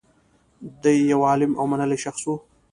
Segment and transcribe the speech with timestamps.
[0.81, 2.33] دی یو عالم او منلی شخص و